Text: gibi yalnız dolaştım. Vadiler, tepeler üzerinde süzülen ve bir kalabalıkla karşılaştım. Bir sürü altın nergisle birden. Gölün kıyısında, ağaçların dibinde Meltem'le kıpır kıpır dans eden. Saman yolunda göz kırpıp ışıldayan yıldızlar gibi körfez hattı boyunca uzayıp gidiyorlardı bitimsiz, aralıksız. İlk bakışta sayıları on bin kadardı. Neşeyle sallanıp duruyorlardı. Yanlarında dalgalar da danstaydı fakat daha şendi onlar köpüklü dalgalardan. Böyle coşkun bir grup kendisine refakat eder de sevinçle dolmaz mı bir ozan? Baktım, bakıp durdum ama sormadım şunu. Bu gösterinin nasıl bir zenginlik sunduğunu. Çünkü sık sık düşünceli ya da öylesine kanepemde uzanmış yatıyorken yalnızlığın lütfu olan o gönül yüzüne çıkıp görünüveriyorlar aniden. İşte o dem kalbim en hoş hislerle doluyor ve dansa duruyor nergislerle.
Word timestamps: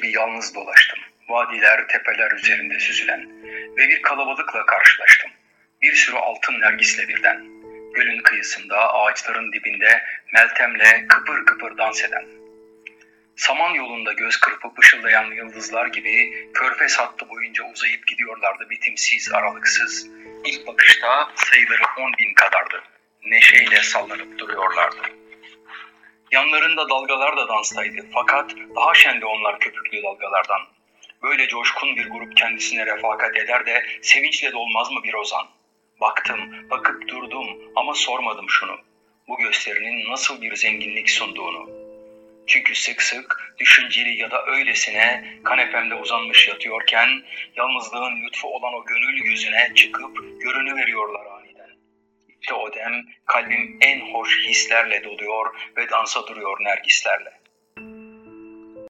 gibi 0.00 0.16
yalnız 0.16 0.54
dolaştım. 0.54 0.98
Vadiler, 1.28 1.88
tepeler 1.88 2.30
üzerinde 2.30 2.78
süzülen 2.78 3.28
ve 3.76 3.88
bir 3.88 4.02
kalabalıkla 4.02 4.66
karşılaştım. 4.66 5.30
Bir 5.82 5.92
sürü 5.92 6.16
altın 6.16 6.60
nergisle 6.60 7.08
birden. 7.08 7.44
Gölün 7.94 8.22
kıyısında, 8.22 8.94
ağaçların 8.94 9.52
dibinde 9.52 10.02
Meltem'le 10.32 11.08
kıpır 11.08 11.46
kıpır 11.46 11.78
dans 11.78 12.04
eden. 12.04 12.24
Saman 13.36 13.74
yolunda 13.74 14.12
göz 14.12 14.36
kırpıp 14.36 14.78
ışıldayan 14.78 15.32
yıldızlar 15.32 15.86
gibi 15.86 16.46
körfez 16.54 16.98
hattı 16.98 17.28
boyunca 17.28 17.64
uzayıp 17.64 18.06
gidiyorlardı 18.06 18.70
bitimsiz, 18.70 19.32
aralıksız. 19.32 20.08
İlk 20.44 20.66
bakışta 20.66 21.30
sayıları 21.34 21.82
on 21.98 22.12
bin 22.18 22.34
kadardı. 22.34 22.82
Neşeyle 23.24 23.82
sallanıp 23.82 24.38
duruyorlardı. 24.38 25.09
Yanlarında 26.32 26.88
dalgalar 26.88 27.36
da 27.36 27.48
danstaydı 27.48 28.06
fakat 28.14 28.54
daha 28.76 28.94
şendi 28.94 29.26
onlar 29.26 29.58
köpüklü 29.58 30.02
dalgalardan. 30.02 30.60
Böyle 31.22 31.48
coşkun 31.48 31.96
bir 31.96 32.08
grup 32.08 32.36
kendisine 32.36 32.86
refakat 32.86 33.36
eder 33.36 33.66
de 33.66 33.86
sevinçle 34.02 34.52
dolmaz 34.52 34.90
mı 34.90 35.02
bir 35.02 35.14
ozan? 35.14 35.46
Baktım, 36.00 36.70
bakıp 36.70 37.08
durdum 37.08 37.46
ama 37.76 37.94
sormadım 37.94 38.50
şunu. 38.50 38.78
Bu 39.28 39.38
gösterinin 39.38 40.10
nasıl 40.10 40.42
bir 40.42 40.56
zenginlik 40.56 41.10
sunduğunu. 41.10 41.70
Çünkü 42.46 42.74
sık 42.74 43.02
sık 43.02 43.54
düşünceli 43.58 44.18
ya 44.18 44.30
da 44.30 44.46
öylesine 44.46 45.34
kanepemde 45.44 45.94
uzanmış 45.94 46.48
yatıyorken 46.48 47.08
yalnızlığın 47.56 48.22
lütfu 48.22 48.48
olan 48.48 48.74
o 48.74 48.84
gönül 48.84 49.24
yüzüne 49.24 49.72
çıkıp 49.74 50.40
görünüveriyorlar 50.40 51.26
aniden. 51.26 51.39
İşte 52.70 52.80
o 52.80 52.84
dem 52.84 53.06
kalbim 53.26 53.78
en 53.80 54.12
hoş 54.12 54.38
hislerle 54.38 55.04
doluyor 55.04 55.54
ve 55.76 55.90
dansa 55.90 56.26
duruyor 56.26 56.56
nergislerle. 56.60 57.39